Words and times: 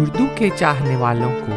اردو 0.00 0.24
کے 0.34 0.48
چاہنے 0.56 0.96
والوں 0.96 1.34
کو 1.46 1.52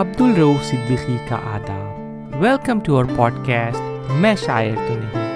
عبد 0.00 0.20
الروف 0.20 0.64
صدیقی 0.64 1.16
کا 1.28 1.36
آداب۔ 1.36 2.00
Welcome 2.42 2.80
to 2.80 2.96
our 2.96 3.04
pod 3.16 3.32
cost 3.46 4.10
میں 4.12 4.34
شاعر 4.34 4.76
تو 4.88 4.94
نہیں۔ 4.94 5.28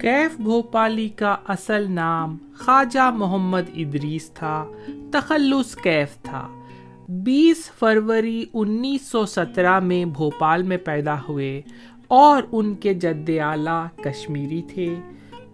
کیف 0.00 0.40
بھوپالی 0.40 1.08
کا 1.08 1.36
اصل 1.48 1.92
نام 1.92 2.36
خواجہ 2.58 3.10
محمد 3.10 3.70
ادریس 3.74 4.30
تھا، 4.30 4.64
تخلص 5.12 5.76
کیف 5.76 6.22
تھا۔ 6.22 6.48
بیس 7.08 7.70
فروری 7.78 8.44
انیس 8.54 9.02
سو 9.02 9.26
سترہ 9.26 9.80
میں 9.80 10.04
بھوپال 10.04 10.62
میں 10.62 10.76
پیدا 10.76 11.16
ہوئے 11.28 11.62
اور 12.08 12.42
ان 12.52 12.74
کے 12.74 12.94
جد 12.94 13.30
اعلیٰ 13.40 13.86
کشمیری 14.04 14.62
تھے۔ 14.74 14.94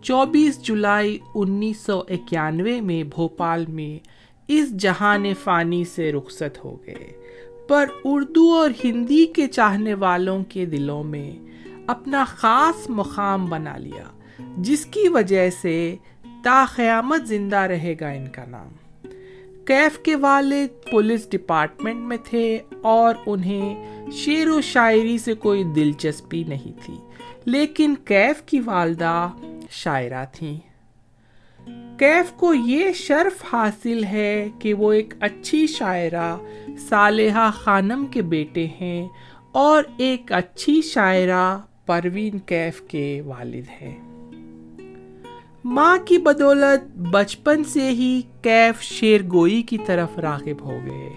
چوبیس 0.03 0.63
جولائی 0.63 1.19
انیس 1.35 1.77
سو 1.77 1.99
اکیانوے 1.99 2.81
میں 2.81 3.03
بھوپال 3.03 3.67
میں 3.69 4.22
اس 4.49 4.77
جہان 4.77 5.35
فانی 5.45 5.85
سے 5.85 6.13
رخصت 6.13 6.65
ہو 6.65 6.77
گئے۔ 6.87 7.13
پر 7.69 7.87
اردو 8.05 8.53
اور 8.53 8.71
ہندی 8.85 9.27
کے 9.27 9.47
چاہنے 9.47 9.95
والوں 9.95 10.45
کے 10.49 10.67
دلوں 10.67 11.05
میں 11.05 11.33
اپنا 11.87 12.25
خاص 12.25 12.91
مقام 12.91 13.47
بنا 13.47 13.77
لیا، 13.77 14.05
جس 14.59 14.87
کی 14.87 15.09
وجہ 15.09 15.51
سے 15.51 15.97
تا 16.45 16.65
قیامت 16.75 17.27
زندہ 17.27 17.57
رہے 17.57 17.95
گا 18.01 18.09
ان 18.09 18.27
کا 18.29 18.45
نام۔ 18.47 18.69
کیف 19.65 19.99
کے 19.99 20.17
والد 20.17 20.91
پولیس 20.91 21.31
ڈپارٹمنٹ 21.31 22.01
میں 22.01 22.17
تھے 22.25 22.59
اور 22.83 23.15
انہیں 23.27 23.85
شعر 24.13 24.49
و 24.49 24.61
شاعری 24.61 25.19
سے 25.19 25.35
کوئی 25.35 25.65
دلچسپی 25.65 26.45
نہیں 26.45 26.73
تھی، 26.85 26.95
لیکن 27.45 27.95
کیف 28.05 28.43
کی 28.43 28.61
والدہ 28.61 29.29
شاعرہ 29.71 30.25
تھیں۔ 30.33 30.72
کیف 31.99 32.33
کو 32.33 32.55
یہ 32.55 32.93
شرف 32.95 33.45
حاصل 33.53 34.05
ہے 34.05 34.51
کہ 34.59 34.75
وہ 34.75 34.93
ایک 34.93 35.15
اچھی 35.21 35.67
شاعرہ، 35.67 36.37
صالحہ 36.89 37.51
خانم 37.55 38.07
کے 38.11 38.23
بیٹے 38.23 38.67
ہیں 38.81 39.09
اور 39.53 39.85
ایک 39.97 40.33
اچھی 40.33 40.83
شاعرہ 40.83 41.59
پروین 41.87 42.39
کیف 42.39 42.81
کے 42.81 43.21
والد 43.25 43.83
ہیں۔ 43.83 44.13
ماں 45.65 45.99
کی 46.05 46.19
بدولت 46.19 46.97
بچپن 46.97 47.65
سے 47.65 47.89
ہی 47.89 48.21
کیف 48.43 48.83
شیر 48.83 49.21
گوئی 49.33 49.63
کی 49.63 49.79
طرف 49.87 50.19
راغب 50.19 50.61
ہو 50.61 50.79
گئے۔ 50.87 51.11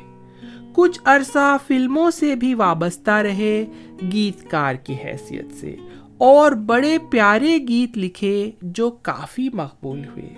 کچھ 0.73 0.99
عرصہ 1.05 1.57
فلموں 1.67 2.11
سے 2.11 2.35
بھی 2.35 2.53
وابستہ 2.53 3.11
رہے 3.11 3.65
گیت 4.13 4.51
کار 4.51 4.75
کی 4.75 4.93
حیثیت 4.93 5.45
سے۔ 5.53 5.75
اور 6.17 6.51
بڑے 6.51 6.97
پیارے 7.11 7.57
گیت 7.67 7.97
لکھے 7.97 8.51
جو 8.61 8.91
کافی 8.91 9.49
مقبول 9.53 10.05
ہوئے۔ 10.05 10.35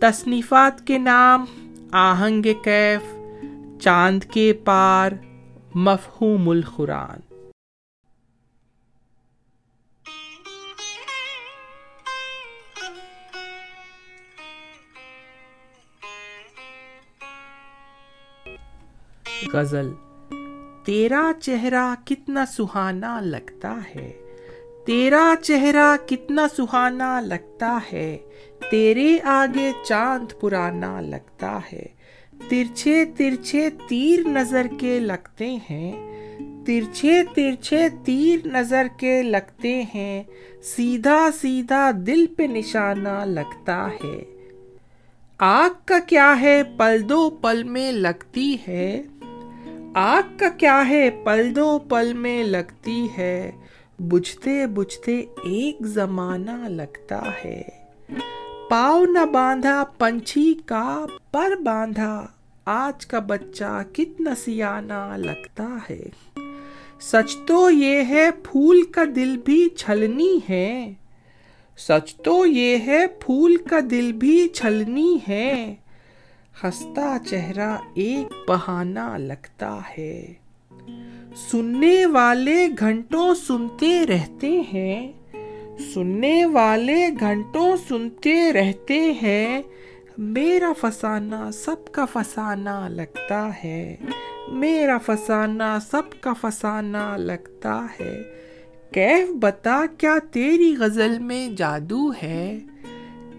تصنیفات 0.00 0.86
کے 0.86 0.98
نام، 0.98 1.44
آہنگ 1.92 2.42
کیف، 2.64 3.02
چاند 3.80 4.24
کے 4.24 4.52
پار، 4.52 5.12
مفہوم 5.74 6.48
القرآن۔ 6.48 7.18
غزل، 19.52 19.92
تیرا 20.84 21.32
چہرہ 21.42 21.94
کتنا 22.04 22.46
سہانا 22.46 23.20
لگتا 23.20 23.80
ہے۔ 23.94 24.25
تیرا 24.86 25.34
چہرہ 25.42 25.96
کتنا 26.06 26.46
سہانا 26.56 27.20
لگتا 27.20 27.78
ہے، 27.92 28.18
تیرے 28.70 29.18
آگے 29.24 29.72
چاند 29.84 30.40
پرانا 30.40 31.00
لگتا 31.00 31.58
ہے۔ 31.72 31.86
ترچھے 32.48 33.04
ترچھے 33.04 33.68
تیر 33.88 34.20
نظر 34.28 34.66
کے 34.80 35.00
لگتے 35.00 35.56
ہیں۔ 35.70 35.92
ترچھے 36.66 37.22
ترچھے 37.34 37.88
تیر 38.04 38.46
نظر 38.46 38.86
کے 38.98 39.22
لگتے 39.22 39.82
ہیں۔ 39.94 40.22
سیدھا 40.62 41.28
سیدھا 41.40 41.90
دل 42.06 42.26
پہ 42.26 42.42
نشانہ 42.42 43.24
لگتا 43.24 43.88
ہے۔ 44.04 44.24
آگ 45.38 45.70
کا 45.84 45.98
کیا 45.98 46.40
ہے 46.40 46.62
پل 46.76 47.08
دو 47.08 47.30
پل 47.30 47.62
میں 47.62 47.92
لگتی 47.92 48.56
ہے؟ 48.68 49.02
آگ 49.94 50.22
کا 50.36 50.48
کیا 50.48 50.88
ہے 50.88 51.10
پل 51.24 51.56
دو 51.56 51.78
پل 51.78 52.12
میں 52.12 52.44
لگتی 52.44 53.06
ہے؟ 53.18 53.52
بجھتے 53.98 54.66
بجھتے 54.66 55.20
ایک 55.44 55.76
زمانہ 55.80 56.68
لگتا 56.68 57.22
ہے۔ 57.44 57.62
پاؤ 58.70 59.04
نہ 59.04 59.24
باندھا، 59.32 59.84
پنچھی 59.98 60.54
کا 60.66 61.06
پر 61.30 61.56
باندھا۔ 61.64 62.26
آج 62.64 63.06
کا 63.06 63.18
بچہ 63.18 63.82
کتنا 63.92 64.34
سیانا 64.34 65.16
لگتا 65.16 65.68
ہے۔ 65.90 66.02
سچ 67.00 67.36
تو 67.46 67.70
یہ 67.70 68.02
ہے، 68.08 68.30
پھول 68.30 68.82
کا 68.82 69.04
دل 69.16 69.36
بھی 69.36 69.68
چھلنی 69.68 70.38
ہے۔ 70.48 70.92
سچ 71.78 72.16
تو 72.16 72.46
یہ 72.46 72.78
ہے، 72.86 73.06
پھول 73.06 73.56
کا 73.56 73.78
دل 73.90 74.12
بھی 74.12 74.48
چھلنی 74.48 75.18
ہے۔ 75.28 75.74
ہستا 76.64 77.16
چہرہ 77.30 77.76
ایک 77.94 78.50
بہانہ 78.50 79.18
لگتا 79.18 79.78
ہے۔ 79.98 80.34
سننے 81.36 82.06
والے 82.06 82.68
گھنٹوں 82.78 83.34
سنتے 83.34 84.06
رہتے 84.06 84.60
ہیں، 84.72 85.12
سننے 85.94 86.44
والے 86.44 87.08
گھنٹوں 87.20 87.76
سنتے 87.88 88.52
رہتے 88.52 89.12
ہیں۔ 89.22 89.62
میرا 90.18 90.72
فسانہ 90.80 91.50
سب 91.52 91.92
کا 91.92 92.04
فسانہ 92.04 92.88
لگتا 92.88 93.50
ہے۔ 93.64 93.96
میرا 94.48 94.98
فسانہ 94.98 95.78
سب 95.90 96.02
کا 96.20 96.32
فسانہ 96.32 97.16
لگتا 97.16 97.86
ہے۔ 98.00 98.22
کیف 98.92 99.30
بتا 99.30 99.84
کیا 99.98 100.18
تیری 100.32 100.76
غزل 100.78 101.18
میں 101.18 101.48
جادو 101.48 102.10
ہے؟ 102.22 102.58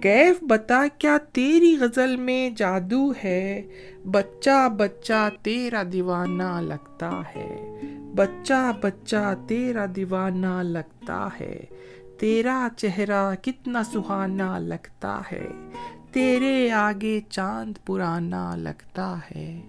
کیف 0.01 0.43
بتا 0.43 0.85
کیا 0.97 1.17
تیری 1.17 1.77
غزل 1.79 2.15
میں 2.15 2.49
جادو 2.49 3.11
ہے؟ 3.23 3.61
بچہ 4.11 4.69
بچہ 4.77 5.29
تیرا 5.41 5.83
دیوانہ 5.93 6.61
لگتا 6.61 7.21
ہے۔ 7.35 7.79
بچہ 8.15 8.71
بچہ 8.81 9.33
تیرا 9.47 9.85
دیوانہ 9.95 10.63
لگتا 10.63 11.27
ہے۔ 11.39 11.65
تیرا 12.19 12.67
چہرہ 12.77 13.35
کتنا 13.35 13.83
سہانا 13.83 14.59
لگتا 14.59 15.21
ہے۔ 15.31 15.47
تیرے 16.11 16.71
آگے 16.71 17.21
چاند 17.29 17.77
پرانا 17.85 18.55
لگتا 18.55 19.17
ہے۔ 19.17 19.61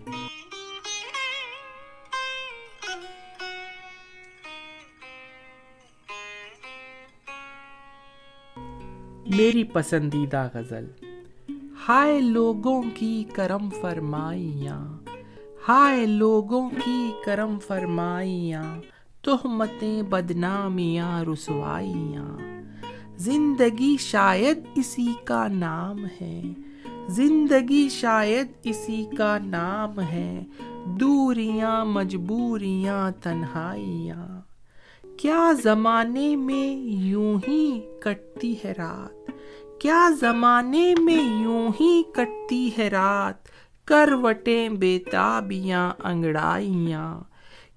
میری 9.26 9.65
پسندیدہ 9.65 10.49
غزل۔ 10.55 11.08
ہائے 11.88 12.21
لوگوں 12.21 12.82
کی 12.94 13.25
کرم 13.32 13.69
فرمائیاں، 13.81 14.99
ہائے 15.69 16.06
لوگوں 16.06 16.71
کی 16.84 17.10
کرم 17.25 17.59
فرمائیاں، 17.66 18.81
تہمتیں 19.22 20.03
بدنامیاں 20.03 21.25
رسوائیاں۔ 21.25 22.38
زندگی 23.16 23.97
شاید 24.00 24.59
اسی 24.75 25.12
کا 25.25 25.49
نام 25.49 26.06
ہے، 26.21 26.43
زندگی 27.09 27.88
شاید 27.88 28.47
اسی 28.65 29.05
کا 29.19 29.38
نام 29.38 30.00
ہے، 30.00 30.44
دوریاں 30.84 31.84
مجبوریاں 31.84 33.10
تنہائیاں۔ 33.22 34.41
کیا 35.16 35.53
زمانے 35.62 36.37
میں 36.37 36.76
یوں 36.87 37.38
ہی 37.49 37.81
کٹتی 38.00 38.55
ہے 38.65 38.72
رات؟ 38.78 39.31
کیا 39.78 40.11
زمانے 40.21 40.94
میں 40.99 41.43
یوں 41.43 41.69
ہی 41.81 42.03
کٹتی 42.15 42.71
ہے 42.78 42.89
رات؟ 42.89 43.34
کروٹیں 43.85 44.69
بےتابیاں 44.69 45.93
انگڑائیاں۔ 46.05 47.20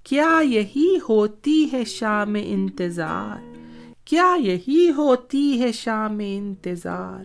کیا 0.03 0.39
یہی 0.43 0.95
ہوتی 1.09 1.69
ہے 1.73 1.85
شام 1.85 2.35
انتظار؟ 2.43 3.57
کیا 4.05 4.35
یہی 4.39 4.91
ہوتی 4.97 5.61
ہے 5.61 5.71
شام 5.71 6.17
انتظار؟ 6.21 7.23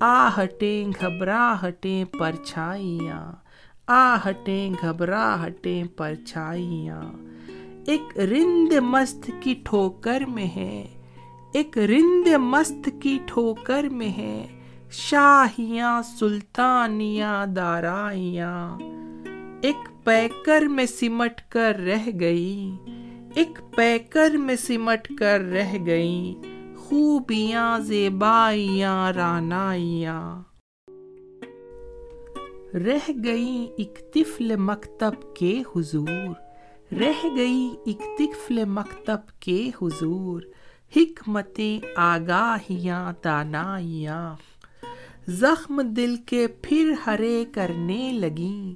آ 0.00 0.28
ہٹیں 0.28 0.88
گھبرا 1.00 1.56
ہٹیں 1.68 2.04
پرچھائیاں۔ 2.04 3.32
آ 3.86 4.16
ہٹیں 4.16 4.70
گھبرا 4.82 5.46
ہٹیں 5.46 5.84
پرچھائیاں۔ 5.84 7.02
ایک 7.86 8.18
رند 8.18 8.72
مست 8.72 9.30
کی 9.40 9.54
ٹھوکر 9.64 10.20
میں 10.20 10.56
ہے۔ 10.56 10.97
ایک 11.52 11.78
رند 11.78 12.28
مست 12.28 12.88
کی 13.02 13.18
ٹھوکر 13.26 13.88
میں 13.88 14.08
ہے۔ 14.08 14.46
شاہیاں، 14.90 16.02
سلطانیاں، 16.02 17.46
دارائیاں۔ 17.46 18.78
ایک 19.62 20.04
پیکر 20.04 20.62
میں 20.62 20.86
سمٹ 20.86 21.40
کر 21.48 21.76
رہ 21.76 22.08
گئی۔ 22.20 22.70
ایک 23.34 23.76
پیکر 23.76 24.30
میں 24.30 24.56
سمٹ 24.56 25.12
کر 25.18 25.40
رہ 25.40 25.72
گئی۔ 25.86 26.34
خوبیاں، 26.76 27.78
زیبائیاں، 27.78 29.12
رانائیاں۔ 29.12 30.42
رہ 32.74 33.10
گئی 33.24 33.68
ایک 33.76 34.14
طفل 34.14 34.56
مکتب 34.56 35.36
کے 35.36 35.62
حضور۔ 35.76 36.34
رہ 36.92 37.26
گئی 37.36 37.70
ایک 37.86 38.00
طفل 38.18 38.64
مکتب 38.64 39.40
کے 39.40 39.70
حضور۔ 39.82 40.42
حکمتیں 40.96 41.86
آگاہیاں، 41.96 43.12
دانائیاں۔ 43.24 44.34
زخم 45.28 45.80
دل 45.80 46.16
کے 46.16 46.46
پھر 46.46 46.94
ہرے 47.06 47.44
کرنے 47.52 48.12
لگیں 48.12 48.74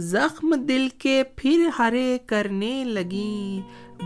زخم 0.00 0.54
دل 0.54 0.88
کے 0.98 1.22
پھر 1.36 1.68
ہرے 1.78 2.18
کرنے 2.26 2.84
لگیں 2.84 3.60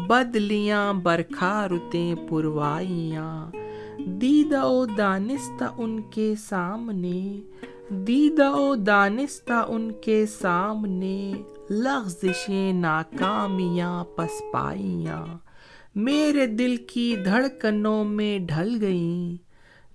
بدلیاں 0.09 0.95
برکھا 0.95 1.69
رتیں 1.69 2.15
پروائیاں 2.29 3.51
دیدہ 3.99 4.67
و 4.67 4.87
دانستہ 4.87 5.65
ان 5.77 6.03
کے 6.11 6.35
سامنے۔ 6.39 7.41
دیدہ 7.91 8.51
و 8.51 8.75
دانستہ 8.75 9.65
ان 9.69 9.93
کے 9.93 10.27
سامنے۔ 10.27 11.33
لغزشیں، 11.71 12.73
ناکامیاں 12.73 14.05
پس 14.05 14.43
پائیاں 14.53 15.27
میرے 15.95 16.47
دل 16.47 16.77
کی 16.77 17.17
دھڑکنوں 17.25 18.05
میں 18.05 18.39
ڈھل 18.39 18.79
گئیں۔ 18.81 19.37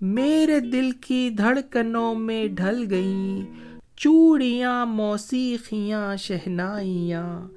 میرے 0.01 0.59
دل 0.59 0.91
کی 0.91 1.29
دھڑکنوں 1.37 2.15
میں 2.15 2.47
ڈھل 2.47 2.87
گئیں۔ 2.89 3.41
چوڑیاں، 3.95 4.85
موسیقیاں، 4.85 6.15
شہنائیاں۔ 6.15 7.47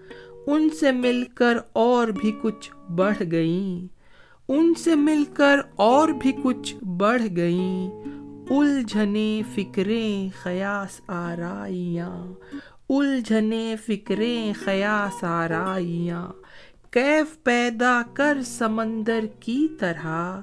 ان 0.46 0.70
سے 0.70 0.92
مل 0.92 1.24
کر 1.34 1.56
اور 1.72 2.08
بھی 2.08 2.32
کچھ 2.42 2.90
بڑھ 2.90 3.22
گئیں۔ 3.30 3.88
ان 4.48 4.74
سے 4.74 4.94
مل 4.94 5.24
کر 5.34 5.56
اور 5.76 6.08
بھی 6.08 6.32
کچھ 6.42 6.84
بڑھ 6.84 7.22
گئیں۔ 7.36 7.90
الجھنے 8.50 9.42
فکریں، 9.54 10.28
خیاس 10.42 11.00
آرائیاں۔ 11.06 12.26
الجھنے 12.88 13.74
فکریں، 13.86 14.52
خیاس 14.64 15.24
آرائیاں۔ 15.24 16.39
کیف 16.90 17.42
پیدا 17.42 18.02
کر 18.14 18.38
سمندر 18.44 19.24
کی 19.40 19.68
طرح؟ 19.80 20.40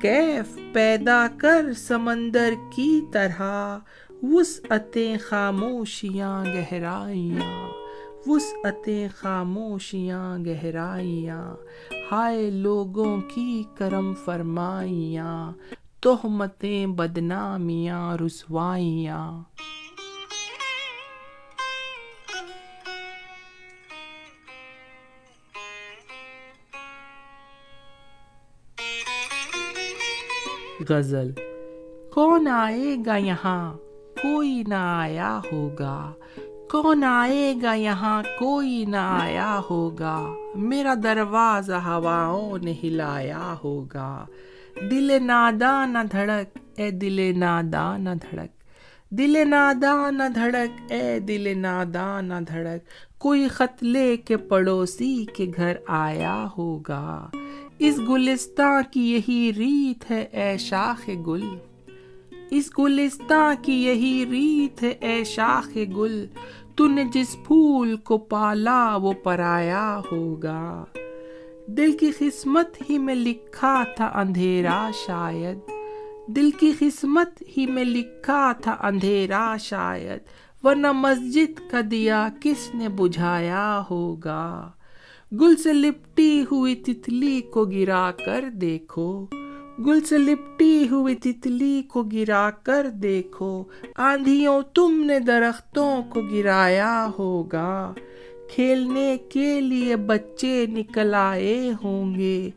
کیف 0.00 0.58
پیدا 0.72 1.26
کر 1.38 1.72
سمندر 1.72 2.52
کی 2.72 3.00
طرح؟ 3.12 3.78
وسعتیں 4.22 5.16
خاموشیاں 5.18 6.44
گہرائیاں، 6.44 7.68
وسعتیں 8.26 9.08
خاموشیاں 9.16 10.38
گہرائیاں، 10.38 11.54
ہائے 12.12 12.50
لوگوں 12.50 13.20
کی 13.20 13.62
کرم 13.74 14.14
فرمائیاں، 14.24 15.52
تہمتیں 16.00 16.86
بدنامیاں، 16.86 18.16
رسوائیاں۔ 18.16 19.42
غزل۔ 30.88 31.30
کون 32.14 32.48
آئے 32.48 32.96
گا 33.06 33.16
یہاں؟ 33.16 33.74
کوئی 34.22 34.62
نہ 34.66 34.74
آیا 34.74 35.40
ہوگا۔ 35.52 36.12
کون 36.70 37.04
آئے 37.04 37.54
گا 37.62 37.74
یہاں؟ 37.74 38.22
کوئی 38.38 38.84
نہ 38.84 38.96
آیا 38.96 39.60
ہوگا۔ 39.70 40.34
میرا 40.54 40.94
دروازہ 41.02 41.72
ہواؤں 41.72 42.58
نے 42.58 42.74
ہلایا 42.82 43.54
ہوگا۔ 43.64 44.24
دل 44.90 45.22
نادا 45.22 45.86
نہ 45.86 45.98
دھڑک، 46.12 46.58
اے 46.76 46.90
دل 46.90 47.38
نادا 47.38 47.96
نہ 47.96 48.10
دھڑک۔ 48.22 48.58
دل 49.10 49.48
نادا 49.48 50.10
نہ 50.10 50.22
دھڑک، 50.34 50.92
اے 50.92 51.18
دل 51.18 51.58
نادا 51.58 52.20
نہ 52.20 52.34
دھڑک۔ 52.48 52.80
کوئی 53.18 53.48
خط 53.48 53.82
لے 53.82 54.16
کے 54.16 54.36
پڑوسی 54.36 55.24
کے 55.36 55.46
گھر 55.56 55.72
آیا 55.86 56.46
ہوگا۔ 56.58 57.28
اس 57.78 57.98
گلستان 58.08 58.82
کی 58.90 59.12
یہی 59.12 59.52
ریت 59.56 60.10
ہے 60.10 60.22
اے 60.22 60.58
شاخ 60.58 61.10
گل۔ 61.26 61.42
اس 62.50 62.70
گلستان 62.78 63.54
کی 63.62 63.84
یہی 63.84 64.24
ریت 64.30 64.82
ہے 64.82 64.88
اے 64.88 65.24
شاخ 65.24 65.76
گل۔ 65.76 66.26
تو 66.76 66.86
نے 66.86 67.04
جس 67.04 67.36
پھول 67.46 67.96
کو 67.96 68.18
پالا 68.18 68.96
وہ 68.96 69.12
پرایا 69.12 70.00
ہوگا۔ 70.12 70.84
دل 71.66 71.96
کی 71.96 72.10
قسمت 72.18 72.90
ہی 72.90 72.98
میں 72.98 73.14
لکھا 73.14 73.84
تھا 73.96 74.06
اندھیرا 74.14 74.90
شاید۔ 75.06 75.58
دل 76.26 76.50
کی 76.50 76.72
قسمت 76.78 77.42
ہی 77.56 77.66
میں 77.66 77.84
لکھا 77.84 78.52
تھا 78.52 78.76
اندھیرا 78.80 79.56
شاید۔ 79.56 80.20
ورنہ 80.64 80.92
مسجد 80.92 81.70
کا 81.70 81.80
دیا 81.90 82.28
کس 82.40 82.74
نے 82.74 82.88
بجھایا 82.88 83.82
ہوگا۔ 83.90 84.70
گل 85.32 85.56
سے 85.56 85.72
لپٹی 85.72 86.44
ہوئی 86.50 86.74
تتلی 86.76 87.40
کو 87.40 87.64
گرا 87.64 88.10
کر 88.24 88.44
دیکھو 88.52 89.08
گل 89.86 90.00
سے 90.00 90.18
لپٹی 90.18 90.86
ہوئی 90.90 91.14
تتلی 91.14 91.82
کو 91.88 92.02
گرا 92.02 92.48
کر 92.62 92.86
دیکھو 93.02 93.50
آندھیوں 93.96 94.60
تم 94.74 95.02
نے 95.06 95.18
درختوں 95.20 95.90
کو 96.02 96.20
گرایا 96.22 97.08
ہوگا 97.18 97.92
کھیلنے 98.54 99.16
کے 99.30 99.60
لیے 99.60 99.96
بچے 99.96 100.64
نکل 100.68 101.14
آئے 101.14 101.72
ہوں 101.82 102.14
گے 102.14 102.50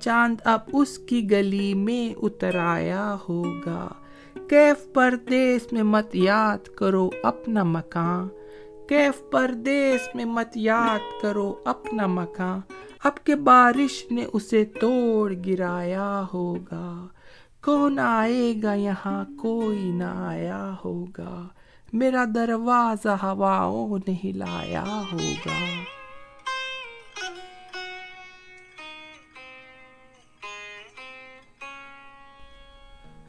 چاند 0.00 0.36
اب 0.44 0.68
اس 0.72 0.98
کی 0.98 1.30
گلی 1.30 1.72
میں 1.74 2.14
اتر 2.22 2.58
آیا 2.58 3.16
ہوگا 3.28 3.86
کیف 4.48 4.92
پردیس 4.94 5.72
میں 5.72 5.82
مت 5.82 6.14
یاد 6.16 6.68
کرو 6.76 7.08
اپنا 7.22 7.62
مکان 7.62 8.28
کیف 8.88 9.22
پردیس 9.30 10.14
میں 10.14 10.24
مت 10.24 10.56
یاد 10.56 11.22
کرو 11.22 11.54
اپنا 11.64 12.06
مکان۔ 12.06 12.60
اب 13.04 13.24
کے 13.24 13.34
بارش 13.34 14.06
نے 14.10 14.24
اسے 14.32 14.64
توڑ 14.64 15.34
گرایا 15.46 16.24
ہوگا۔ 16.34 17.06
کون 17.64 17.98
آئے 17.98 18.54
گا 18.62 18.74
یہاں؟ 18.74 19.24
کوئی 19.38 19.90
نہ 19.90 20.04
آیا 20.04 20.74
ہوگا۔ 20.84 21.48
میرا 21.92 22.24
دروازہ 22.34 23.08
ہواؤں 23.08 23.98
نے 24.08 24.14
ہلایا 24.24 25.02
ہوگا۔ 25.12 25.82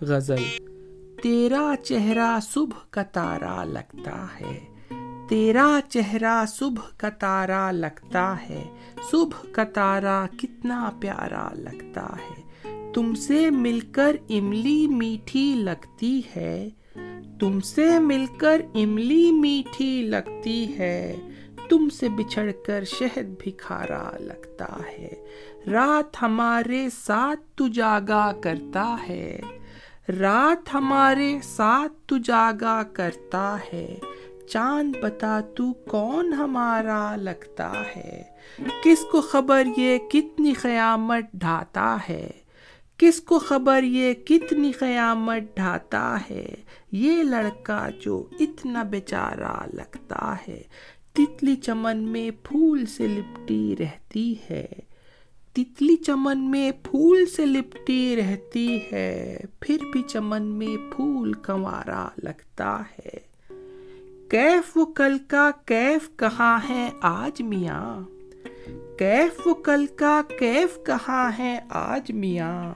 غزل 0.01 0.43
تیرا 1.23 1.73
چہرہ 1.83 2.39
صبح 2.41 2.85
کا 2.89 3.03
تارا 3.03 3.63
لگتا 3.63 4.25
ہے۔ 4.39 4.68
تیرا 5.29 5.79
چہرہ 5.89 6.45
صبح 6.47 6.97
کا 6.97 7.09
تارا 7.09 7.71
لگتا 7.71 8.35
ہے۔ 8.49 8.65
صبح 9.11 9.51
کا 9.51 9.63
تارا 9.63 10.25
کتنا 10.39 10.89
پیارا 10.99 11.49
لگتا 11.53 12.05
ہے۔ 12.05 12.41
تم 12.93 13.15
سے 13.15 13.49
مل 13.49 13.79
کر 13.79 14.15
املی 14.29 14.87
میٹھی 14.87 15.53
لگتی 15.55 16.21
ہے۔ 16.35 16.69
تم 17.39 17.59
سے 17.59 17.99
مل 17.99 18.25
کر 18.37 18.61
املی 18.73 19.31
میٹھی 19.31 20.07
لگتی 20.07 20.79
ہے۔ 20.79 21.15
تم 21.69 21.89
سے 21.89 22.09
بچھڑ 22.09 22.51
کر 22.65 22.83
شہد 22.83 23.35
بھی 23.39 23.51
کھارا 23.51 24.11
لگتا 24.19 24.77
ہے۔ 24.91 25.09
رات 25.71 26.21
ہمارے 26.21 26.89
ساتھ 26.89 27.39
تو 27.55 27.67
جاگا 27.67 28.31
کرتا 28.41 28.95
ہے۔ 29.09 29.39
رات 30.19 30.73
ہمارے 30.73 31.37
ساتھ 31.43 31.93
تو 32.05 32.17
جاگا 32.17 32.83
کرتا 32.83 33.57
ہے۔ 33.73 33.97
چاند 34.49 34.95
بتا 35.01 35.39
تو 35.39 35.73
کون 35.73 36.33
ہمارا 36.33 37.15
لگتا 37.15 37.71
ہے؟ 37.95 38.23
کس 38.83 39.05
کو 39.11 39.21
خبر 39.21 39.63
یہ 39.77 39.97
کتنی 39.97 40.53
قیامت 40.53 41.23
ڈھاتا 41.33 41.97
ہے؟ 42.09 42.29
کس 42.97 43.21
کو 43.21 43.39
خبر 43.39 43.83
یہ 43.83 44.13
کتنی 44.13 44.71
قیامت 44.71 45.55
ڈھاتا 45.55 46.17
ہے؟ 46.29 46.55
یہ 46.91 47.23
لڑکا 47.23 47.89
جو 48.01 48.25
اتنا 48.39 48.83
بیچارہ 48.83 49.65
لگتا 49.73 50.35
ہے، 50.47 50.61
تتلی 51.13 51.55
چمن 51.55 51.97
میں 51.97 52.31
پھول 52.43 52.85
سے 52.85 53.07
لپٹی 53.07 53.75
رہتی 53.79 54.35
ہے۔ 54.49 54.65
تتلی 55.53 55.95
چمن 55.95 56.51
میں 56.51 56.71
پھول 56.71 57.25
سے 57.25 57.45
لپٹی 57.45 58.15
رہتی 58.15 58.79
ہے، 58.91 59.37
پھر 59.59 59.77
بھی 59.93 60.03
چمن 60.07 60.43
میں 60.43 60.95
پھول 60.95 61.33
کنوارا 61.33 62.07
لگتا 62.17 62.81
ہے۔ 62.81 63.28
کیف 64.29 64.77
و 64.77 64.85
کل 64.85 65.17
کا 65.27 65.51
کیف 65.65 66.09
کہاں 66.15 66.59
ہے 66.69 66.89
آج 67.01 67.41
میاں؟ 67.41 68.01
کیف 68.99 69.47
و 69.47 69.53
کل 69.53 69.85
کا 69.95 70.21
کیف 70.39 70.79
کہاں 70.85 71.31
ہے 71.39 71.59
آج 71.69 72.11
میاں؟ 72.11 72.73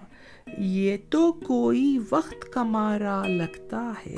یہ 0.58 0.98
تو 1.10 1.32
کوئی 1.32 1.98
وقت 2.10 2.54
کا 2.54 2.64
مارا 2.64 3.24
لگتا 3.28 3.92
ہے، 4.06 4.16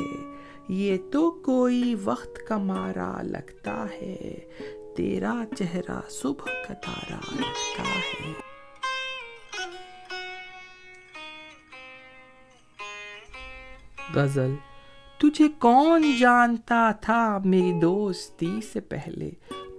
یہ 0.69 0.97
تو 1.11 1.31
کوئی 1.31 1.95
وقت 2.03 2.47
کا 2.47 2.57
مارا 2.57 3.21
لگتا 3.21 3.85
ہے، 4.01 4.39
تیرا 4.97 5.43
چہرہ 5.57 5.99
صبح 6.09 6.45
کا 6.67 6.73
تارا 6.73 7.19
لگتا 7.35 7.83
ہے۔ 7.83 8.31
غزل 14.13 14.53
تجھے 15.17 15.47
کون 15.59 16.11
جانتا 16.19 16.91
تھا 16.91 17.39
میری 17.45 17.73
دوستی 17.79 18.59
سے 18.73 18.79
پہلے؟ 18.79 19.31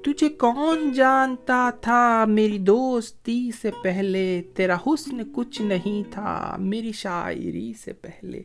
تجھے 0.03 0.29
کون 0.29 0.93
جانتا 0.93 1.71
تھا 1.71 2.25
میری 2.29 2.59
دوستی 2.59 3.51
سے 3.63 3.71
پہلے؟ 3.83 4.43
تیرا 4.55 4.77
حسن 4.87 5.33
کچھ 5.33 5.63
نہیں 5.63 6.13
تھا 6.13 6.57
میری 6.59 6.93
شاعری 6.93 7.73
سے 7.85 7.93
پہلے۔ 7.93 8.43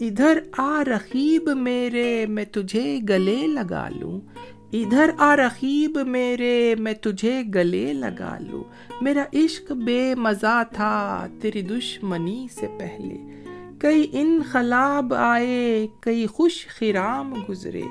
ادھر 0.00 0.38
آ 0.58 0.84
رقیب 0.84 1.48
میرے، 1.48 2.26
میں 2.26 2.44
تجھے 2.44 2.98
گلے 3.08 3.46
لگا 3.46 3.88
لوں۔ 3.88 4.20
ادھر 4.72 5.10
آ 5.18 5.36
رقیب 5.36 5.98
میرے، 6.06 6.74
میں 6.78 6.94
تجھے 6.94 7.42
گلے 7.54 7.92
لگا 7.92 8.38
لوں۔ 8.40 8.64
میرا 9.00 9.24
عشق 9.32 9.72
بے 9.72 10.14
مزہ 10.14 10.62
تھا 10.72 11.26
تیری 11.40 11.62
دشمنی 11.62 12.46
سے 12.60 12.66
پہلے۔ 12.78 13.18
کئی 13.78 14.06
انقلاب 14.12 15.14
آئے، 15.14 15.86
کئی 16.00 16.26
خوش 16.26 16.66
خرام 16.66 17.34
گزرے۔ 17.48 17.82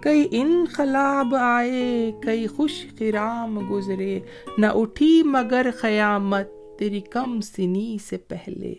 کئی 0.00 0.28
انقلاب 0.30 1.34
آئے، 1.34 2.12
کئی 2.22 2.46
خوش 2.46 2.86
خرام 2.98 3.58
گزرے۔ 3.70 4.20
نہ 4.58 4.66
اٹھی 4.66 5.22
مگر 5.22 5.70
قیامت 5.80 6.48
تیری 6.78 7.00
کم 7.00 7.40
سنی 7.40 7.96
سے 8.08 8.16
پہلے۔ 8.16 8.74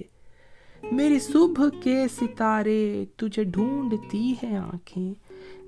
میری 0.92 1.20
صبح 1.20 1.68
کے 1.84 2.06
ستارے 2.22 3.06
تجھے 3.18 3.44
ڈھونڈتی 3.44 4.34
ہیں 4.44 4.58
آنکھیں۔ 4.58 5.14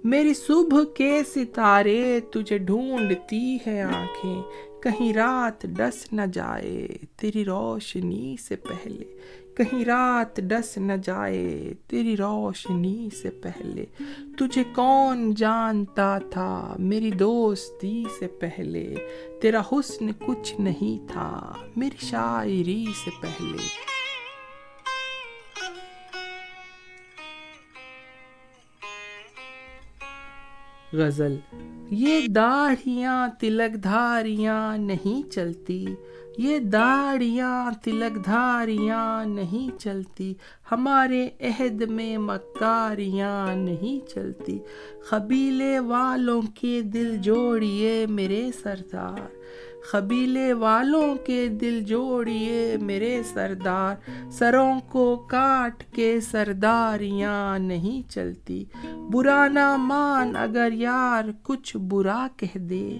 میری 0.03 0.33
صبح 0.33 0.83
کے 0.83 1.21
ستارے 1.35 2.19
تجھے 2.31 2.57
ڈھونڈتی 2.57 3.57
ہے 3.67 3.81
آنکھیں۔ 3.81 4.43
کہیں 4.83 5.13
رات 5.13 5.61
ڈس 5.61 6.13
نہ 6.13 6.21
جائے 6.33 6.87
تیری 7.17 7.45
روشنی 7.45 8.35
سے 8.47 8.55
پہلے۔ 8.55 9.05
کہیں 9.57 9.85
رات 9.85 10.37
ڈس 10.37 10.77
نہ 10.77 10.93
جائے، 11.03 11.73
تیری 11.87 12.17
روشنی 12.17 13.09
سے 13.21 13.29
پہلے 13.29 13.85
تجھے 14.37 14.63
کون 14.75 15.33
جانتا 15.33 16.17
تھا؟ 16.29 16.75
میری 16.79 17.11
دوستی 17.11 18.03
سے 18.19 18.27
پہلے 18.27 18.95
تیرا 19.41 19.61
حسن 19.71 20.11
کچھ 20.25 20.61
نہیں 20.61 21.07
تھا، 21.11 21.53
میری 21.75 22.05
شاعری 22.05 22.85
سے 23.03 23.11
پہلے۔ 23.21 23.67
غزل، 30.93 31.35
یہ 31.89 32.27
داڑھیاں، 32.27 33.27
تلک 33.39 33.83
دھاریاں 33.83 34.77
نہیں 34.77 35.31
چلتی۔ 35.31 35.85
یہ 36.37 36.59
داڑیاں، 36.59 37.71
تلک 37.83 38.25
دھاریاں 38.25 39.25
نہیں 39.25 39.79
چلتی۔ 39.79 40.33
ہمارے 40.71 41.29
عہد 41.39 41.81
میں 41.81 42.17
مکاریاں 42.17 43.55
نہیں 43.55 44.09
چلتی۔ 44.09 44.59
قبیلے 45.09 45.79
والوں 45.79 46.41
کے 46.55 46.81
دل 46.81 47.17
جوڑیے 47.17 48.05
میرے 48.09 48.51
سردار۔ 48.63 49.29
قبیلے 49.91 50.53
والوں 50.53 51.15
کے 51.15 51.47
دل 51.47 51.81
جوڑیے 51.81 52.77
میرے 52.81 53.21
سردار۔ 53.33 53.95
سروں 54.31 54.79
کو 54.89 55.15
کاٹ 55.15 55.83
کے 55.83 56.19
سرداریاں 56.19 57.59
نہیں 57.59 58.11
چلتی۔ 58.11 58.65
برا 59.11 59.47
نہ 59.47 59.75
مان 59.75 60.35
اگر 60.35 60.69
یار 60.73 61.23
کچھ 61.43 61.77
برا 61.77 62.27
کہہ 62.37 62.57
دے۔ 62.57 62.97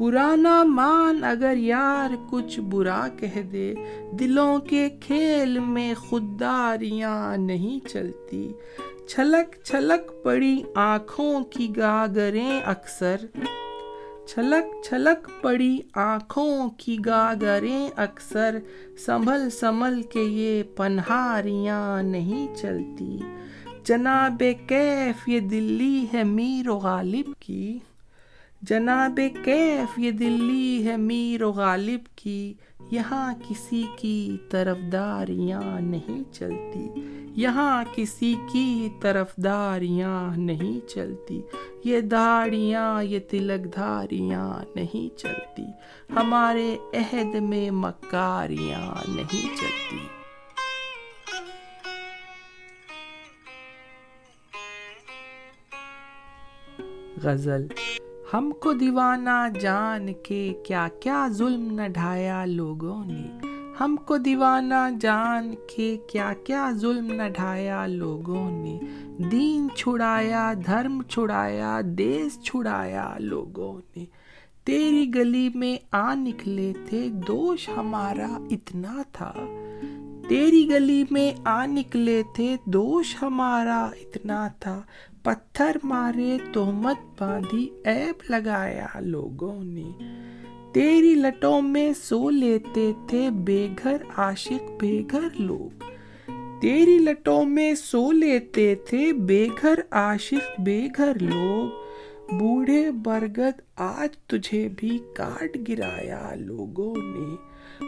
پرانا 0.00 0.64
مان 0.64 1.24
اگر 1.24 1.56
یار 1.56 2.10
کچھ 2.30 2.60
برا 2.60 3.08
کہہ 3.16 3.42
دے، 3.52 3.74
دلوں 4.12 4.58
کے 4.58 4.88
کھیل 5.00 5.58
میں 5.58 5.94
خودداریاں 5.94 7.36
نہیں 7.36 7.88
چلتی۔ 7.88 8.52
چھلک 9.08 9.64
چھلک 9.64 10.24
پڑی 10.24 10.62
آنکھوں 10.74 11.40
کی 11.40 11.68
گاگریں 11.76 12.60
اکثر۔ 12.64 13.16
چھلک 14.26 14.84
چھلک 14.84 15.42
پڑی 15.42 15.78
آنکھوں 15.94 16.70
کی 16.76 16.98
گاگریں 17.06 17.88
اکثر۔ 17.96 18.58
سنبھل 19.06 19.50
سنبھل 19.50 20.02
کے 20.02 20.22
یہ 20.22 20.62
پنہاریاں 20.62 22.02
نہیں 22.02 22.54
چلتی۔ 22.54 23.18
جناب 23.84 24.42
کیف 24.66 25.28
یہ 25.28 25.40
دلی 25.40 26.06
ہے 26.14 26.24
میر 26.24 26.68
و 26.68 26.76
غالب 26.76 27.32
کی؟ 27.40 27.78
جناب 28.62 29.20
کیف، 29.44 29.98
یہ 29.98 30.10
دلی 30.10 30.86
ہے 30.86 30.96
میر 30.96 31.42
و 31.42 31.52
غالب 31.52 32.16
کی، 32.16 32.54
یہاں 32.90 33.34
کسی 33.48 33.84
کی 33.98 34.36
طرف 34.50 34.76
داریاں 34.92 35.80
نہیں 35.80 36.32
چلتی۔ 36.32 36.88
یہاں 37.36 37.84
کسی 37.94 38.34
کی 38.52 38.88
طرف 39.00 39.36
داریاں 39.36 40.36
نہیں 40.36 40.88
چلتی۔ 40.88 41.42
یہ 41.84 42.00
داڑیاں، 42.00 43.02
یہ 43.02 43.18
تلک 43.30 43.74
دھاریاں 43.74 44.64
نہیں 44.74 45.18
چلتی۔ 45.18 45.64
ہمارے 46.10 46.76
عہد 46.94 47.34
میں 47.34 47.70
مکاریاں 47.70 49.10
نہیں 49.10 49.56
چلتی۔ 49.56 50.06
غزل 57.22 57.66
ہم 58.34 58.50
کو 58.60 58.72
دیوانہ 58.72 59.58
جان 59.60 60.12
کے 60.22 60.52
کیا 60.66 60.88
کیا 61.00 61.26
ظلم 61.30 61.80
نہ 61.80 61.88
ڈھایا 61.88 62.44
لوگوں 62.44 63.04
نے۔ 63.04 63.46
ہم 63.80 63.96
کو 63.96 64.16
دیوانہ 64.16 64.88
جان 65.00 65.54
کے 65.76 65.96
کیا 66.10 66.32
کیا 66.44 66.70
ظلم 66.72 67.14
نہ 67.14 67.22
ڈھایا 67.34 67.86
لوگوں 67.86 68.50
نے۔ 68.50 68.78
دین 69.30 69.68
چھڑایا، 69.76 70.52
دھرم 70.66 71.02
چھڑایا، 71.02 71.80
دیس 71.84 72.42
چھڑایا 72.42 73.14
لوگوں 73.18 73.80
نے۔ 73.96 74.04
تیری 74.64 75.10
گلی 75.14 75.48
میں 75.54 75.76
آ 75.90 76.14
نکلے 76.14 76.72
تھے، 76.88 77.08
دوش 77.26 77.68
ہمارا 77.76 78.38
اتنا 78.50 79.02
تھا۔ 79.12 79.32
تیری 80.28 80.70
گلی 80.70 81.04
میں 81.10 81.32
آ 81.44 81.66
نکلے 81.66 82.22
تھے، 82.34 82.56
دوش 82.64 83.16
ہمارا 83.22 83.84
اتنا 83.84 84.48
تھا۔ 84.60 84.82
پتھر 85.22 85.76
مارے 85.84 86.38
تہمت 86.52 87.22
باندھی 87.22 87.68
ایب 87.84 88.30
لگایا 88.30 89.00
لوگوں 89.00 89.64
نے۔ 89.64 89.90
تیری 90.74 91.14
لٹوں 91.14 91.62
میں 91.62 91.92
سو 92.02 92.30
لیتے 92.30 92.92
تھے 93.08 93.30
بے 93.30 93.68
گھر 93.82 93.96
عاشق، 94.16 94.70
بے 94.80 95.02
گھر 95.10 95.28
لوگ۔ 95.38 95.82
تیری 96.62 96.98
لٹوں 96.98 97.44
میں 97.44 97.74
سو 97.74 98.12
لیتے 98.12 98.74
تھے 98.74 99.12
بے 99.12 99.48
گھر 99.62 99.74
عاشق، 99.90 100.60
بے 100.60 100.88
گھر 100.96 101.18
لوگ۔ 101.20 101.90
بوڑھے 102.34 102.90
برگد 102.90 103.60
آج 103.76 104.16
تجھے 104.26 104.68
بھی 104.76 104.98
کاٹ 105.14 105.56
گرایا 105.68 106.34
لوگوں 106.34 106.94
نے۔ 106.96 107.34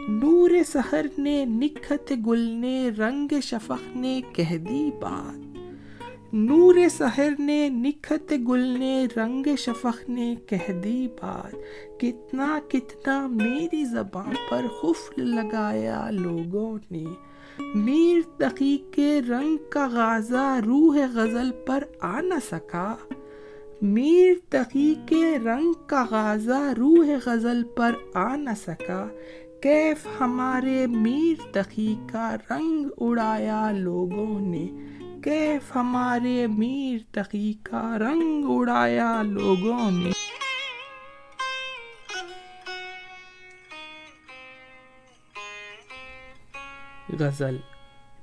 نور 0.07 0.49
سحر 0.67 1.05
نے، 1.17 1.45
نکھت 1.45 2.13
گل 2.27 2.39
نے، 2.39 2.89
رنگ 2.97 3.33
شفق 3.43 3.97
نے 3.97 4.21
کہہ 4.33 4.57
دی 4.57 4.91
بات۔ 5.01 5.52
نور 6.33 6.75
سحر 6.91 7.29
نے 7.39 7.69
نکھت 7.69 8.33
گل 8.47 8.79
نے 8.79 9.05
رنگ 9.17 9.45
شفق 9.57 10.09
نے 10.09 10.35
کہہ 10.47 10.71
دی 10.71 11.07
بات۔ 11.21 11.55
کتنا 11.99 12.59
کتنا 12.67 13.27
میری 13.27 13.85
زبان 13.85 14.33
پر 14.49 14.67
خفل 14.67 15.35
لگایا 15.35 16.09
لوگوں 16.09 16.77
نے۔ 16.91 17.05
میر 17.75 18.17
تقی 18.37 18.77
کے 18.91 19.21
رنگ 19.29 19.57
کا 19.69 19.87
غازہ 19.87 20.59
روح 20.65 20.97
غزل 21.13 21.51
پر 21.65 21.83
آ 21.99 22.21
نہ 22.21 22.39
سکا۔ 22.51 22.95
میر 23.81 24.33
تقی 24.49 24.95
کے 25.05 25.37
رنگ 25.45 25.73
کا 25.87 26.05
غازہ 26.09 26.73
روح 26.77 27.07
غزل 27.25 27.63
پر 27.63 27.91
آ 28.13 28.35
نہ 28.35 28.49
سکا۔ 28.67 29.07
کیف 29.61 30.07
ہمارے 30.19 30.87
میر 30.87 31.47
تقی 31.51 31.95
کا 32.11 32.35
رنگ 32.49 32.87
اڑایا 32.97 33.71
لوگوں 33.71 34.39
نے۔ 34.39 34.67
کیف 35.23 35.75
ہمارے 35.75 36.47
میر 36.47 36.97
تقی 37.11 37.53
کا 37.63 37.97
رنگ 37.99 38.43
اڑایا 38.47 39.21
لوگوں 39.21 39.91
نے؟ 39.91 40.11
غزل، 47.19 47.57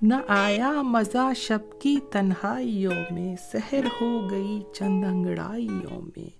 نہ 0.02 0.14
آیا 0.28 0.72
مزہ 0.82 1.32
شب 1.36 1.80
کی 1.80 1.96
تنہائیوں 2.12 3.00
میں، 3.10 3.36
سحر 3.52 3.86
ہو 4.00 4.30
گئی 4.30 4.62
چند 4.74 5.04
انگڑائیوں 5.04 6.00
میں۔ 6.16 6.39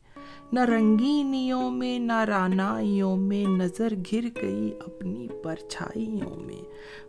نہ 0.52 0.61
رنگینیوں 0.61 1.71
میں، 1.71 1.99
نہ 1.99 2.25
رانائیوں 2.25 3.16
میں 3.16 3.45
نظر 3.45 3.88
گر 4.12 4.42
گئی 4.42 4.73
اپنی 4.87 5.28
پرچھائیوں 5.42 6.37
میں۔ 6.37 6.62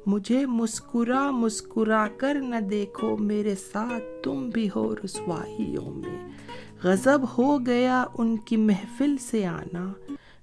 مجھے 0.05 0.45
مسکرا 0.45 1.31
مسکرا 1.31 2.07
کر 2.17 2.35
نہ 2.35 2.55
دیکھو 2.55 3.17
میرے 3.17 3.55
ساتھ 3.55 4.23
تم 4.23 4.49
بھی 4.49 4.69
ہو 4.75 4.95
رسوائیوں 4.95 5.91
میں۔ 5.91 6.29
غضب 6.83 7.21
ہو 7.37 7.65
گیا 7.65 8.05
ان 8.17 8.37
کی 8.37 8.57
محفل 8.57 9.17
سے 9.17 9.45
آنا۔ 9.45 9.93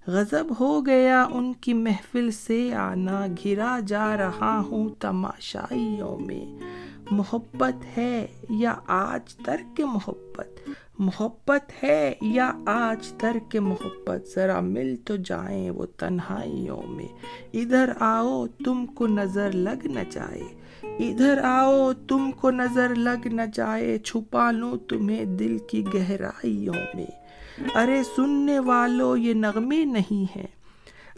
غضب 0.07 0.45
ہو 0.61 0.87
گیا 0.87 1.27
ان 1.31 1.53
کی 1.53 1.75
محفل 1.75 2.31
سے 2.31 2.75
آنا۔ 2.75 3.27
گھرا 3.43 3.79
جا 3.87 4.17
رہا 4.17 4.63
ہوں 4.71 4.89
تماشائیوں 4.89 6.19
میں۔ 6.19 6.59
محبت 7.11 7.99
ہے 7.99 8.27
یا 8.51 8.75
آج 8.87 9.35
ترک 9.35 9.81
محبت؟ 9.81 10.71
محبت 10.99 11.85
ہے 11.85 12.15
یا 12.21 12.53
آج 12.67 13.13
ترک 13.13 13.57
محبت؟ 13.57 14.35
ذرا 14.35 14.61
مل 14.61 14.97
تو 14.97 15.17
جائیں 15.17 15.71
وہ 15.71 15.87
تنہائیوں 15.87 16.83
میں۔ 16.83 17.09
ادھر 17.53 17.93
آؤ، 18.01 18.47
تم 18.65 18.87
کو 18.87 19.07
نظر 19.07 19.53
لگ 19.53 19.87
نہ 19.87 20.01
جائے۔ 20.11 20.43
ادھر 20.83 21.39
آؤ، 21.43 21.93
تم 21.93 22.31
کو 22.31 22.51
نظر 22.51 22.95
لگ 22.95 23.27
نہ 23.27 23.43
جائے۔ 23.55 23.99
چھپا 23.99 24.51
لوں 24.51 24.77
تمہیں 24.77 25.25
دل 25.25 25.59
کی 25.71 25.85
گہرائیوں 25.95 26.75
میں۔ 26.95 27.07
ارے 27.75 28.03
سننے 28.17 28.59
والوں 28.59 29.19
یہ 29.19 29.35
نغمے 29.35 29.85
نہیں 29.85 30.39
ہیں۔ 30.39 30.47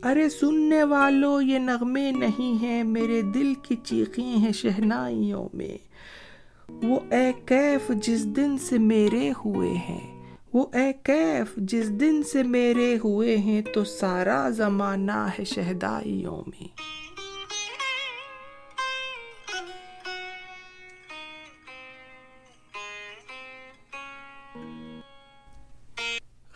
ارے 0.03 0.29
سننے 0.29 0.83
والوں 0.83 1.43
یہ 1.43 1.59
نغمے 1.59 2.11
نہیں 2.11 2.63
ہیں۔ 2.63 2.83
میرے 2.83 3.23
دل 3.23 3.55
کی 3.55 3.77
چیخیں 3.85 4.39
ہیں 4.39 4.53
شہنائیوں 4.53 5.49
میں۔ 5.53 5.90
وہ 6.83 7.00
اے 7.11 7.33
کیف 7.47 7.89
جس 7.89 8.25
دن 8.37 8.59
سے 8.59 8.79
میرے 8.79 9.31
ہوئے 9.31 9.71
ہیں، 9.71 10.23
وہ 10.53 10.67
اے 10.73 10.93
کیف 11.03 11.57
جس 11.57 11.91
دن 12.00 12.23
سے 12.23 12.43
میرے 12.43 12.97
ہوئے 13.05 13.37
ہیں 13.37 13.62
تو 13.62 13.85
سارا 13.85 14.50
زمانہ 14.50 15.27
ہے 15.39 15.45
شہدائیوں 15.45 16.43
میں۔ 16.47 16.69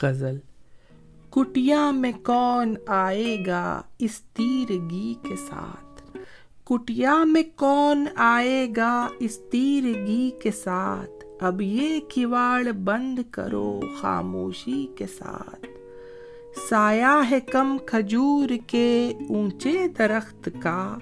غزل 0.02 0.38
کٹیا 1.30 1.90
میں 1.90 2.12
کون 2.22 2.74
آئے 2.86 3.36
گا 3.46 3.82
اس 3.98 4.20
تیرگی 4.20 5.14
کے 5.22 5.36
ساتھ؟ 5.36 5.93
کٹیا 6.64 7.24
میں 7.24 7.42
کون 7.56 8.06
آئے 8.16 8.68
گا 8.76 9.08
اس 9.18 9.38
تیرگی 9.50 10.30
کے 10.42 10.50
ساتھ؟ 10.50 11.24
اب 11.40 11.62
یہ 11.62 12.00
کواڑ 12.14 12.70
بند 12.84 13.18
کرو 13.30 13.80
خاموشی 14.00 14.86
کے 14.96 15.06
ساتھ۔ 15.06 15.66
سایہ 16.70 17.22
ہے 17.30 17.40
کم 17.40 17.76
کھجور 17.86 18.48
کے 18.66 19.12
اونچے 19.28 19.88
درخت 19.98 20.48
کا۔ 20.62 20.98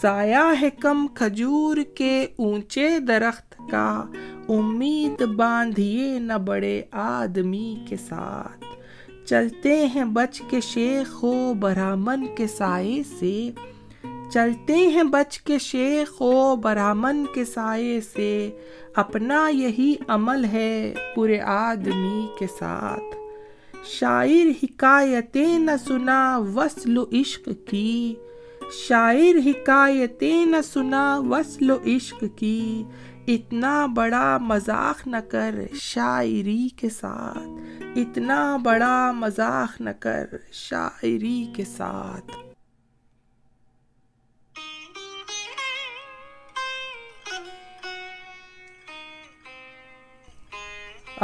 سایہ 0.00 0.52
ہے 0.60 0.70
کم 0.70 1.06
کھجور 1.14 1.76
کے 1.94 2.26
اونچے 2.36 2.98
درخت 2.98 3.54
کا۔ 3.70 4.04
امید 4.48 5.22
باندھیے 5.22 6.18
نہ 6.18 6.32
بڑے 6.32 6.82
آدمی 6.92 7.76
کے 7.88 7.96
ساتھ۔ 7.96 8.64
چلتے 9.28 9.86
ہیں 9.86 10.04
بچ 10.04 10.42
کے 10.50 10.60
شیخ 10.60 11.24
و 11.24 11.54
برہمن 11.54 12.26
کے 12.36 12.46
سائے 12.46 13.02
سے۔ 13.18 13.50
چلتے 14.32 14.76
ہیں 14.76 15.02
بچ 15.02 15.38
کے 15.38 15.58
شیخ 15.58 16.22
و 16.22 16.56
برہمن 16.56 17.24
کے 17.34 17.44
سائے 17.44 18.00
سے، 18.00 18.50
اپنا 18.94 19.48
یہی 19.48 19.94
عمل 20.08 20.44
ہے 20.44 20.94
پورے 21.14 21.40
آدمی 21.40 22.26
کے 22.38 22.46
ساتھ۔ 22.58 23.16
شاعر 23.84 24.50
حکایتیں 24.62 25.58
نہ 25.58 25.70
سنا 25.86 26.38
وصل 26.54 26.98
و 26.98 27.04
عشق 27.12 27.48
کی۔ 27.66 28.14
شاعر 28.88 29.48
حکایتیں 29.48 30.46
نہ 30.46 30.56
سنا 30.64 31.20
وصل 31.30 31.70
و 31.70 31.78
عشق 31.86 32.24
کی۔ 32.36 32.84
اتنا 33.26 33.86
بڑا 33.86 34.38
مذاق 34.38 35.06
نہ 35.06 35.16
کر 35.28 35.54
شاعری 35.74 36.68
کے 36.76 36.88
ساتھ۔ 36.88 37.82
اتنا 37.96 38.56
بڑا 38.56 39.12
مذاق 39.12 39.80
نہ 39.80 39.90
کر 40.00 40.26
شاعری 40.52 41.46
کے 41.56 41.64
ساتھ۔ 41.76 42.51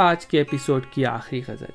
آج 0.01 0.25
کے 0.25 0.37
ایپیسوڈ 0.37 0.85
کی 0.91 1.05
آخری 1.05 1.41
غزل۔ 1.47 1.73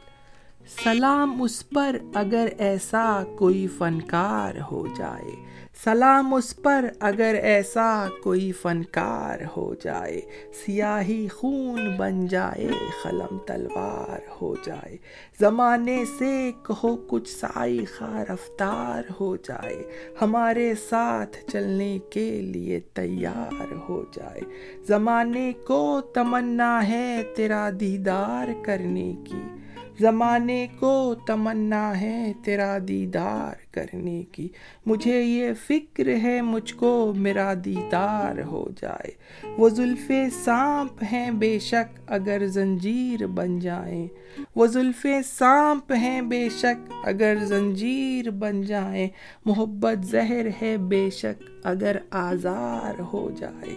سلام 0.85 1.43
اس 1.43 1.69
پر 1.69 1.97
اگر 2.14 2.49
ایسا 2.59 3.23
کوئی 3.39 3.67
فنکار 3.78 4.54
ہو 4.71 4.87
جائے۔ 4.97 5.53
سلام 5.84 6.34
اس 6.34 6.56
پر 6.56 6.84
اگر 7.00 7.34
ایسا 7.42 8.06
کوئی 8.23 8.52
فنکار 8.52 9.38
ہو 9.56 9.75
جائے، 9.75 10.20
سیاہی 10.66 11.28
خون 11.28 11.97
بن 11.97 12.26
جائے، 12.26 12.68
قلم 13.02 13.38
تلوار 13.38 14.20
ہو 14.42 14.54
جائے۔ 14.64 14.97
زمانے 15.40 16.04
سے 16.18 16.52
کہو 16.62 16.97
کچھ 16.97 17.28
سائی 17.28 17.84
رفتار 18.00 19.02
ہو 19.20 19.36
جائے۔ 19.36 19.82
ہمارے 20.20 20.75
ساتھ 20.88 21.36
چلنے 21.52 21.99
کے 22.10 22.40
لیے 22.40 22.80
تیار 22.80 23.73
ہو 23.88 24.04
جائے۔ 24.12 24.40
زمانے 24.88 25.52
کو 25.66 26.00
تمنا 26.00 26.88
ہے 26.88 27.23
تیرا 27.36 27.70
دیدار 27.80 28.64
کرنے 28.64 29.14
کی۔ 29.25 29.63
زمانے 29.99 30.67
کو 30.78 31.15
تمنا 31.26 32.00
ہے 32.00 32.33
تیرا 32.45 32.78
دیدار 32.89 33.75
کرنے 33.75 34.23
کی۔ 34.33 34.49
مجھے 34.87 35.23
یہ 35.23 35.52
فکر 35.67 36.09
ہے 36.23 36.43
مجھ 36.43 36.75
کو 36.75 37.13
میرا 37.17 37.54
دیدار 37.65 38.43
ہو 38.47 38.69
جائے۔ 38.83 39.11
وہ 39.59 39.69
زلف 39.69 40.13
سانپ 40.45 41.04
ہیں 41.13 41.30
بے 41.30 41.59
شک 41.59 42.00
اگر 42.07 42.47
زنجیر 42.47 43.26
بن 43.26 43.59
جائیں۔ 43.59 44.09
وہ 44.57 44.67
زلف 44.67 45.07
سانپ 45.25 45.93
ہیں 45.93 46.23
بے 46.23 46.49
شک 46.49 46.93
اگر 47.04 47.37
زنجیر 47.43 48.30
بن 48.30 48.63
جائیں۔ 48.63 49.09
محبت 49.45 50.07
زہر 50.07 50.47
ہے 50.63 50.76
بے 50.76 51.11
شک 51.11 51.43
اگر 51.65 51.97
آزار 52.11 53.00
ہو 53.00 53.30
جائے۔ 53.37 53.75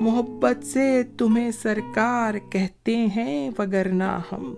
محبت 0.00 0.64
سے 0.64 1.02
تمہیں 1.18 1.50
سرکار 1.50 2.34
کہتے 2.50 2.96
ہیں 2.96 3.50
وگرنہ 3.58 4.18
ہم 4.32 4.54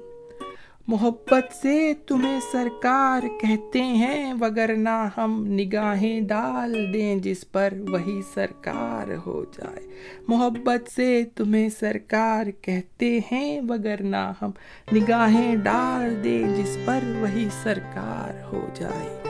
محبت 0.88 1.52
سے 1.62 1.92
تمہیں 2.06 2.40
سرکار 2.52 3.22
کہتے 3.40 3.82
ہیں، 3.82 4.34
وگرنہ 4.40 5.08
ہم 5.16 5.46
نگاہیں 5.46 6.20
ڈال 6.20 6.94
دیں 6.94 7.16
جس 7.16 7.52
پر 7.52 7.74
وہی 7.88 8.20
سرکار 8.34 9.14
ہو 9.26 9.44
جائے۔ 9.44 9.86
محبت 10.28 10.90
سے 10.90 11.24
تمہیں 11.34 11.68
سرکار 11.68 12.46
کہتے 12.62 13.18
ہیں، 13.32 13.60
وگرنہ 13.68 14.32
ہم 14.42 14.50
نگاہیں 14.92 15.56
ڈال 15.56 16.24
دیں 16.24 16.56
جس 16.56 16.78
پر 16.84 16.98
وہی 17.20 17.48
سرکار 17.62 18.44
ہو 18.52 18.68
جائے۔ 18.74 19.22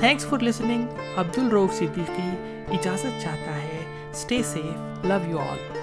تھینکس 0.00 0.26
فار 0.26 0.38
لسننگ 0.38 0.86
عبد 1.16 1.38
الروف 1.38 1.74
صدیقی 1.74 2.30
اجازت 2.68 3.22
چاہتا 3.22 3.62
ہے 3.62 4.10
stay 4.10 4.42
safe 4.42 5.04
love 5.04 5.30
you 5.30 5.38
all 5.38 5.79